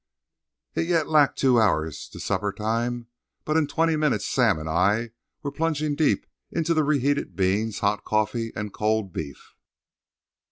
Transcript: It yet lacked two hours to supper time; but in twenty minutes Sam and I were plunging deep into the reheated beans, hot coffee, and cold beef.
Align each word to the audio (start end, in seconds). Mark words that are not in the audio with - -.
It 0.73 0.87
yet 0.87 1.09
lacked 1.09 1.37
two 1.37 1.61
hours 1.61 2.09
to 2.09 2.19
supper 2.19 2.51
time; 2.51 3.05
but 3.45 3.55
in 3.55 3.67
twenty 3.67 3.95
minutes 3.95 4.25
Sam 4.25 4.57
and 4.57 4.67
I 4.67 5.11
were 5.43 5.51
plunging 5.51 5.93
deep 5.93 6.25
into 6.49 6.73
the 6.73 6.83
reheated 6.83 7.35
beans, 7.35 7.81
hot 7.81 8.03
coffee, 8.03 8.51
and 8.55 8.73
cold 8.73 9.13
beef. 9.13 9.53